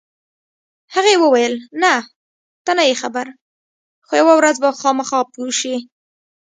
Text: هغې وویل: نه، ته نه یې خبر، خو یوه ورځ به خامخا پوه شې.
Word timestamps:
هغې 0.95 1.15
وویل: 1.19 1.53
نه، 1.83 1.93
ته 2.65 2.71
نه 2.77 2.83
یې 2.89 2.95
خبر، 3.01 3.25
خو 4.05 4.11
یوه 4.21 4.33
ورځ 4.39 4.55
به 4.63 4.69
خامخا 4.81 5.19
پوه 5.33 5.51
شې. 5.59 5.75